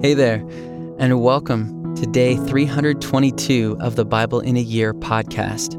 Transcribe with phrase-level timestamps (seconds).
[0.00, 0.46] Hey there,
[1.00, 5.74] and welcome to day 322 of the Bible in a Year podcast.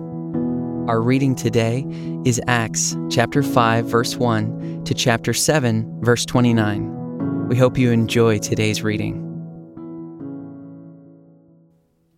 [0.89, 1.85] Our reading today
[2.25, 7.47] is Acts chapter 5, verse 1 to chapter 7, verse 29.
[7.47, 9.23] We hope you enjoy today's reading.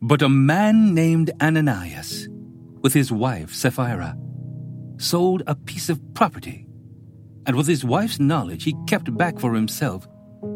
[0.01, 2.27] But a man named Ananias,
[2.81, 4.17] with his wife Sapphira,
[4.97, 6.65] sold a piece of property,
[7.45, 10.07] and with his wife's knowledge, he kept back for himself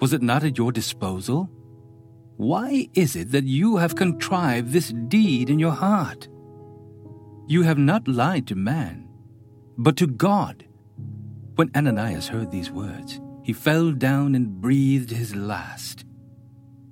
[0.00, 1.50] was it not at your disposal?
[2.36, 6.28] Why is it that you have contrived this deed in your heart?
[7.46, 9.08] You have not lied to man,
[9.76, 10.64] but to God.
[11.56, 16.04] When Ananias heard these words, he fell down and breathed his last.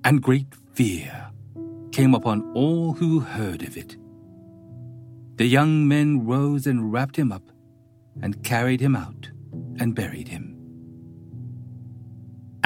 [0.05, 1.31] And great fear
[1.93, 3.97] came upon all who heard of it.
[5.37, 7.51] The young men rose and wrapped him up,
[8.21, 9.31] and carried him out,
[9.79, 10.48] and buried him.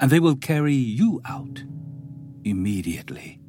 [0.00, 1.64] and they will carry you out.
[2.44, 3.40] Immediately,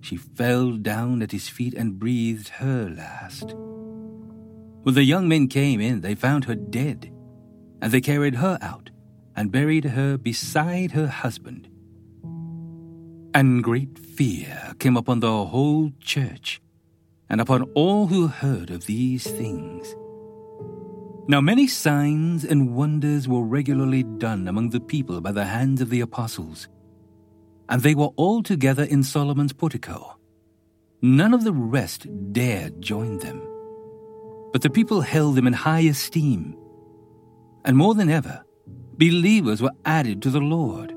[0.00, 3.54] she fell down at his feet and breathed her last.
[4.82, 7.10] When the young men came in, they found her dead,
[7.80, 8.90] and they carried her out
[9.36, 11.68] and buried her beside her husband.
[13.32, 16.60] And great fear came upon the whole church
[17.28, 19.94] and upon all who heard of these things.
[21.26, 25.88] Now many signs and wonders were regularly done among the people by the hands of
[25.88, 26.68] the apostles,
[27.70, 30.18] and they were all together in Solomon's portico.
[31.00, 33.40] None of the rest dared join them,
[34.52, 36.58] but the people held them in high esteem.
[37.64, 38.44] And more than ever,
[38.98, 40.94] believers were added to the Lord.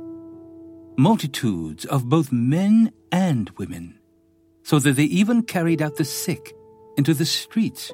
[0.98, 3.98] Multitudes of both men and women,
[4.64, 6.54] so that they even carried out the sick
[6.98, 7.94] into the streets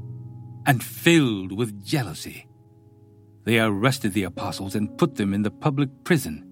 [0.65, 2.47] and filled with jealousy.
[3.43, 6.47] They arrested the apostles and put them in the public prison.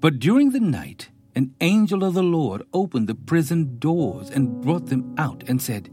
[0.00, 4.86] But during the night, an angel of the Lord opened the prison doors and brought
[4.86, 5.90] them out and said,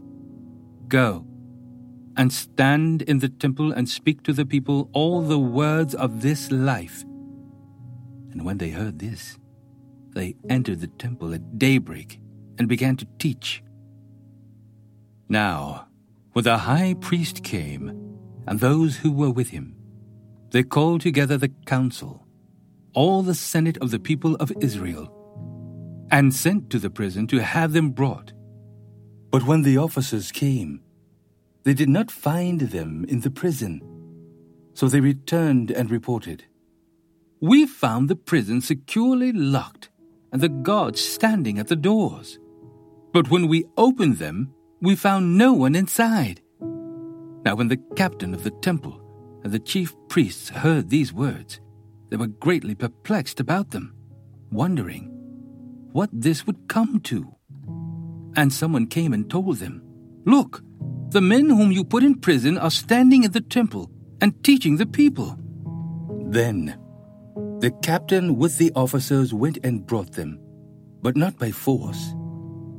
[0.88, 1.26] Go
[2.16, 6.50] and stand in the temple and speak to the people all the words of this
[6.50, 7.02] life.
[8.32, 9.38] And when they heard this,
[10.14, 12.20] they entered the temple at daybreak
[12.58, 13.62] and began to teach.
[15.28, 15.88] Now,
[16.32, 17.88] when the high priest came,
[18.46, 19.76] and those who were with him,
[20.50, 22.26] they called together the council,
[22.94, 25.10] all the senate of the people of Israel,
[26.10, 28.32] and sent to the prison to have them brought.
[29.30, 30.82] But when the officers came,
[31.64, 33.80] they did not find them in the prison.
[34.74, 36.44] So they returned and reported,
[37.40, 39.90] We found the prison securely locked
[40.32, 42.38] and the guards standing at the doors.
[43.12, 46.42] But when we opened them, we found no one inside.
[47.44, 49.00] Now, when the captain of the temple
[49.44, 51.60] and the chief priests heard these words,
[52.10, 53.94] they were greatly perplexed about them,
[54.50, 55.08] wondering
[55.92, 57.32] what this would come to.
[58.34, 59.82] And someone came and told them,
[60.24, 60.62] Look,
[61.10, 63.88] the men whom you put in prison are standing in the temple
[64.20, 65.38] and teaching the people.
[66.26, 66.78] Then
[67.60, 70.40] the captain with the officers went and brought them,
[71.02, 72.14] but not by force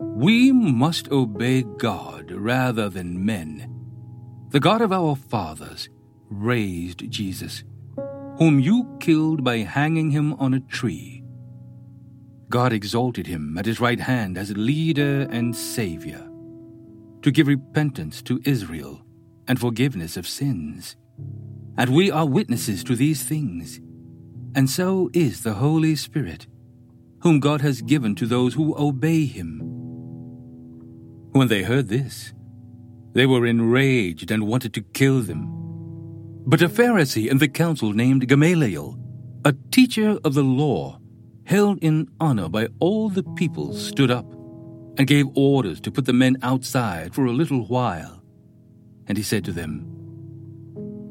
[0.00, 3.74] We must obey God rather than men.
[4.50, 5.88] The God of our fathers
[6.30, 7.64] raised Jesus,
[8.38, 11.24] whom you killed by hanging him on a tree.
[12.48, 16.30] God exalted him at his right hand as leader and Savior,
[17.22, 19.02] to give repentance to Israel
[19.48, 20.96] and forgiveness of sins.
[21.76, 23.80] And we are witnesses to these things.
[24.54, 26.46] And so is the Holy Spirit,
[27.20, 29.77] whom God has given to those who obey him.
[31.38, 32.34] When they heard this,
[33.12, 35.46] they were enraged and wanted to kill them.
[36.44, 38.98] But a Pharisee in the council named Gamaliel,
[39.44, 40.98] a teacher of the law,
[41.44, 44.28] held in honor by all the people, stood up
[44.98, 48.20] and gave orders to put the men outside for a little while.
[49.06, 49.86] And he said to them,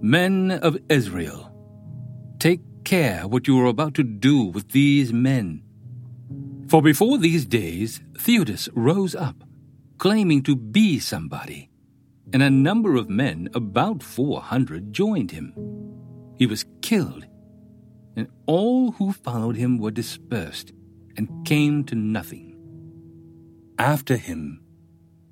[0.01, 1.55] Men of Israel,
[2.37, 5.63] take care what you are about to do with these men.
[6.67, 9.46] For before these days, Theudas rose up,
[9.97, 11.69] claiming to be somebody,
[12.33, 15.53] and a number of men, about 400, joined him.
[16.37, 17.25] He was killed
[18.17, 20.73] and all who followed him were dispersed
[21.15, 22.55] and came to nothing.
[23.77, 24.63] After him,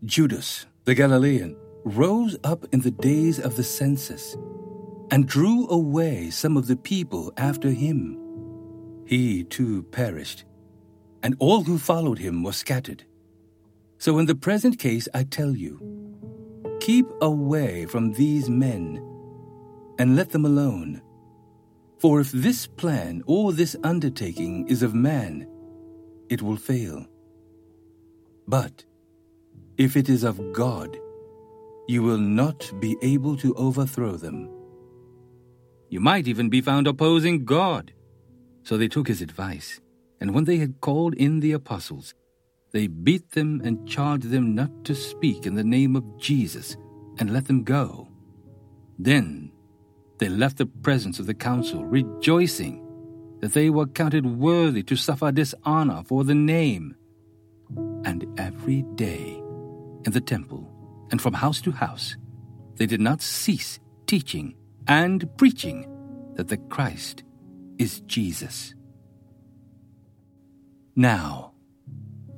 [0.06, 4.38] Judas the Galilean rose up in the days of the census
[5.10, 8.22] and drew away some of the people after him.
[9.08, 10.46] He too perished,
[11.24, 13.04] and all who followed him were scattered.
[13.98, 15.80] So in the present case, I tell you,
[16.80, 19.02] keep away from these men
[19.98, 21.02] and let them alone.
[22.00, 25.48] For if this plan or this undertaking is of man,
[26.30, 27.06] it will fail.
[28.48, 28.84] But
[29.78, 30.98] if it is of God,
[31.88, 34.50] you will not be able to overthrow them.
[35.90, 37.94] You might even be found opposing God.
[38.64, 39.80] So they took his advice,
[40.20, 42.16] and when they had called in the apostles,
[42.76, 46.76] they beat them and charged them not to speak in the name of Jesus,
[47.20, 48.10] and let them go.
[49.00, 49.54] Then
[50.18, 52.86] they left the presence of the council, rejoicing
[53.40, 56.98] that they were counted worthy to suffer dishonor for the name.
[58.04, 59.42] And every day
[60.04, 60.70] in the temple
[61.12, 62.18] and from house to house,
[62.76, 64.54] they did not cease teaching
[64.86, 65.88] and preaching
[66.36, 67.24] that the Christ
[67.78, 68.76] is Jesus.
[70.98, 71.55] Now,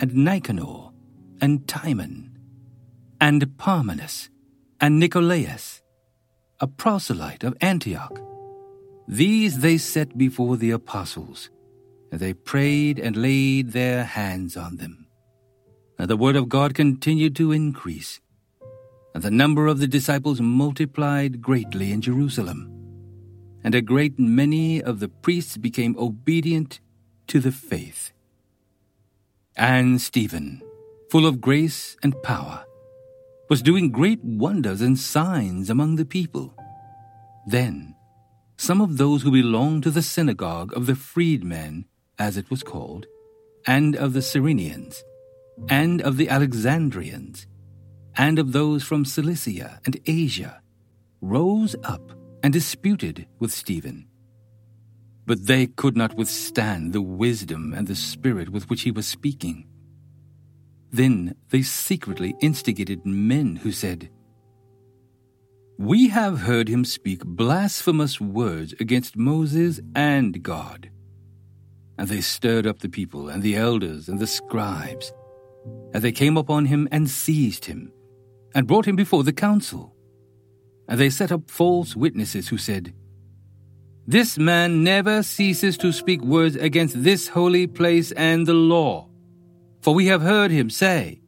[0.00, 0.90] and Nicanor,
[1.40, 2.38] and Timon,
[3.20, 4.28] and Parmenas,
[4.80, 5.82] and Nicolaus,
[6.60, 8.18] a proselyte of Antioch.
[9.06, 11.50] These they set before the apostles,
[12.10, 15.06] and they prayed and laid their hands on them.
[15.98, 18.20] And the word of God continued to increase,
[19.14, 22.70] and the number of the disciples multiplied greatly in Jerusalem.
[23.62, 26.80] And a great many of the priests became obedient
[27.28, 28.12] to the faith.
[29.56, 30.62] And Stephen,
[31.10, 32.64] full of grace and power,
[33.48, 36.54] was doing great wonders and signs among the people.
[37.46, 37.94] Then,
[38.56, 41.84] some of those who belonged to the synagogue of the freedmen,
[42.18, 43.06] as it was called,
[43.64, 45.02] and of the Cyrenians,
[45.68, 47.46] and of the Alexandrians,
[48.16, 50.62] and of those from Cilicia and Asia,
[51.20, 52.10] rose up
[52.42, 54.08] and disputed with Stephen.
[55.26, 59.66] But they could not withstand the wisdom and the spirit with which he was speaking.
[60.90, 64.10] Then they secretly instigated men who said,
[65.78, 70.90] We have heard him speak blasphemous words against Moses and God.
[71.98, 75.12] And they stirred up the people and the elders and the scribes.
[75.92, 77.90] And they came upon him and seized him,
[78.54, 79.94] and brought him before the council.
[80.86, 82.94] And they set up false witnesses who said,
[84.06, 89.08] This man never ceases to speak words against this holy place and the law.
[89.80, 91.22] For we have heard him say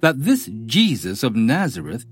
[0.00, 2.04] that this Jesus of Nazareth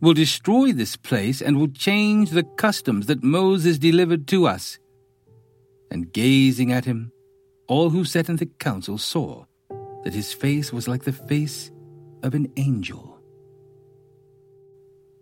[0.00, 4.78] will destroy this place and will change the customs that Moses delivered to us.
[5.92, 7.12] And gazing at him,
[7.68, 9.44] all who sat in the council saw
[10.02, 11.70] that his face was like the face
[12.24, 13.20] of an angel.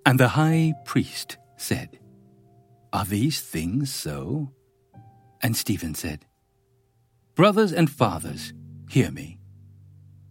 [0.06, 1.99] And the high priest said,
[2.92, 4.52] Are these things so?
[5.42, 6.26] And Stephen said,
[7.34, 8.52] Brothers and fathers,
[8.88, 9.38] hear me.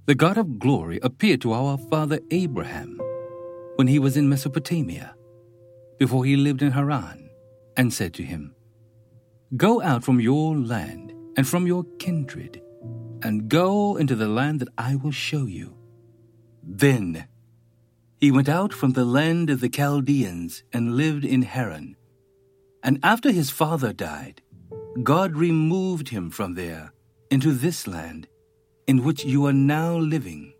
[0.05, 2.99] The God of glory appeared to our father Abraham
[3.75, 5.15] when he was in Mesopotamia,
[5.97, 7.29] before he lived in Haran,
[7.77, 8.53] and said to him,
[9.55, 12.61] Go out from your land and from your kindred,
[13.23, 15.77] and go into the land that I will show you.
[16.61, 17.27] Then
[18.19, 21.95] he went out from the land of the Chaldeans and lived in Haran.
[22.83, 24.41] And after his father died,
[25.03, 26.93] God removed him from there
[27.29, 28.27] into this land
[28.87, 30.53] in which you are now living.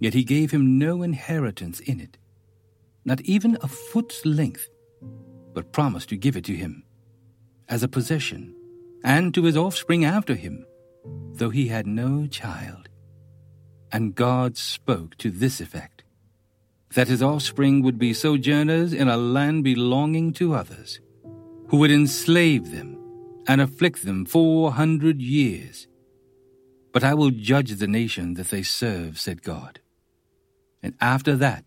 [0.00, 2.18] Yet he gave him no inheritance in it,
[3.04, 4.68] not even a foot's length,
[5.54, 6.84] but promised to give it to him
[7.68, 8.54] as a possession,
[9.02, 10.66] and to his offspring after him,
[11.32, 12.88] though he had no child.
[13.90, 16.02] And God spoke to this effect
[16.94, 21.00] that his offspring would be sojourners in a land belonging to others,
[21.68, 22.98] who would enslave them
[23.46, 25.86] and afflict them four hundred years.
[26.92, 29.80] But I will judge the nation that they serve, said God.
[30.82, 31.64] And after that,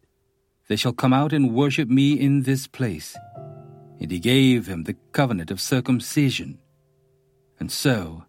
[0.67, 3.17] they shall come out and worship me in this place.
[3.99, 6.59] And he gave him the covenant of circumcision.
[7.59, 8.25] And so,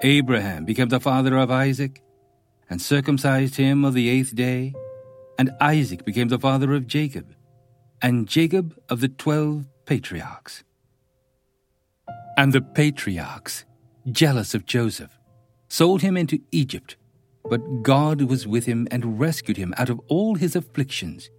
[0.00, 2.02] Abraham became the father of Isaac,
[2.70, 4.74] and circumcised him of the eighth day
[5.38, 7.34] and Isaac became the father of Jacob,
[8.00, 10.64] and Jacob of the twelve patriarchs.
[12.36, 13.64] And the patriarchs,
[14.10, 15.18] jealous of Joseph,
[15.68, 16.96] sold him into Egypt.
[17.48, 21.30] But God was with him and rescued him out of all his afflictions,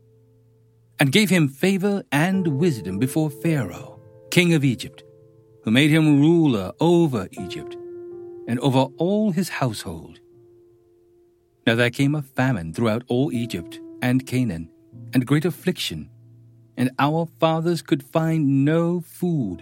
[1.00, 4.00] and gave him favor and wisdom before Pharaoh,
[4.32, 5.04] king of Egypt,
[5.64, 7.76] who made him ruler over Egypt
[8.48, 10.22] and over all his household.
[11.68, 14.70] Now there came a famine throughout all Egypt and Canaan,
[15.14, 16.10] and great affliction,
[16.78, 19.62] and our fathers could find no food.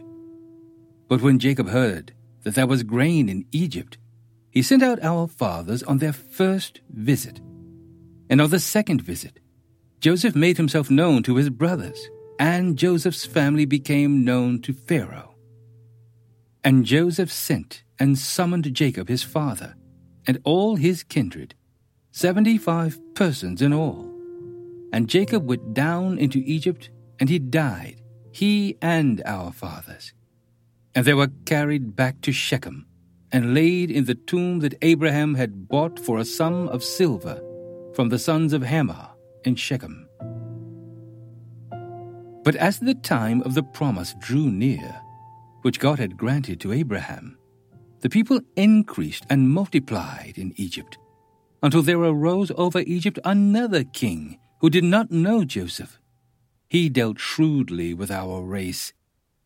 [1.08, 3.98] But when Jacob heard that there was grain in Egypt,
[4.50, 7.42] he sent out our fathers on their first visit.
[8.30, 9.40] And on the second visit,
[10.00, 12.10] Joseph made himself known to his brothers,
[12.40, 15.36] and Joseph's family became known to Pharaoh.
[16.64, 19.76] And Joseph sent and summoned Jacob his father,
[20.26, 21.54] and all his kindred,
[22.12, 24.12] seventy five persons in all.
[24.92, 30.14] And Jacob went down into Egypt, and he died, he and our fathers.
[30.96, 32.86] And they were carried back to Shechem,
[33.32, 37.42] and laid in the tomb that Abraham had bought for a sum of silver
[37.94, 39.10] from the sons of Hamor
[39.44, 40.08] in Shechem.
[42.46, 45.02] But as the time of the promise drew near,
[45.64, 47.38] which God had granted to Abraham,
[48.02, 50.98] the people increased and multiplied in Egypt,
[51.64, 56.00] until there arose over Egypt another king who did not know Joseph.
[56.70, 58.94] He dealt shrewdly with our race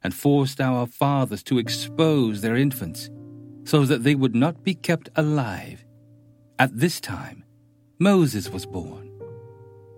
[0.04, 3.10] and forced our fathers to expose their infants
[3.66, 5.86] so that they would not be kept alive.
[6.58, 7.44] At this time,
[8.00, 9.12] Moses was born,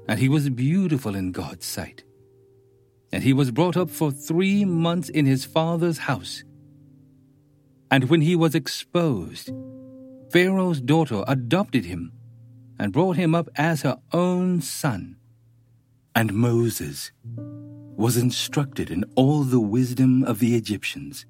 [0.07, 2.03] and he was beautiful in God's sight.
[3.11, 6.43] And he was brought up for three months in his father's house.
[7.89, 9.51] And when he was exposed,
[10.31, 12.13] Pharaoh's daughter adopted him
[12.79, 15.17] and brought him up as her own son.
[16.15, 17.11] And Moses
[18.01, 21.27] was instructed in all the wisdom of the Egyptians,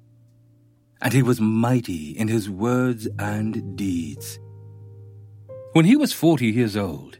[1.02, 4.38] and he was mighty in his words and deeds.
[5.74, 7.18] When he was forty years old,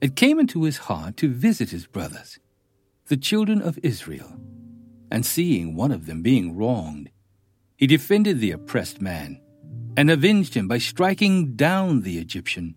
[0.00, 2.40] it came into his heart to visit his brothers,
[3.06, 4.32] the children of Israel,
[5.12, 7.10] and seeing one of them being wronged,
[7.76, 9.40] he defended the oppressed man
[9.96, 12.74] and avenged him by striking down the Egyptian.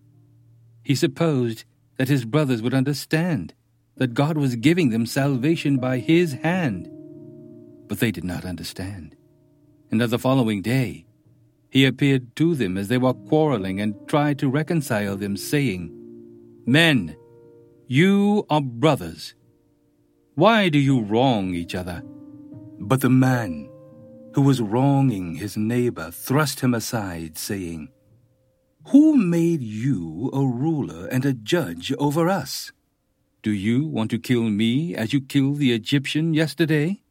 [0.84, 1.64] He supposed
[1.96, 3.54] that his brothers would understand
[3.96, 6.88] that God was giving them salvation by his hand.
[7.88, 9.16] But they did not understand.
[9.90, 11.06] And on the following day,
[11.70, 15.90] he appeared to them as they were quarreling and tried to reconcile them, saying,
[16.66, 17.16] Men,
[17.86, 19.34] you are brothers.
[20.34, 22.02] Why do you wrong each other?
[22.78, 23.70] But the man
[24.34, 27.88] who was wronging his neighbor thrust him aside, saying,
[28.88, 32.72] who made you a ruler and a judge over us?
[33.42, 37.01] Do you want to kill me as you killed the Egyptian yesterday?